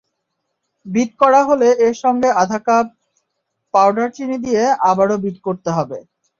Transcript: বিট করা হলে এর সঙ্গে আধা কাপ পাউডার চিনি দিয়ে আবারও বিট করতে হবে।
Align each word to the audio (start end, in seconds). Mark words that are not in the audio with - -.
বিট 0.85 1.11
করা 1.21 1.41
হলে 1.49 1.67
এর 1.85 1.95
সঙ্গে 2.03 2.29
আধা 2.41 2.59
কাপ 2.67 2.85
পাউডার 3.73 4.07
চিনি 4.15 4.37
দিয়ে 4.45 4.63
আবারও 4.89 5.15
বিট 5.23 5.37
করতে 5.47 5.69
হবে। 5.77 5.97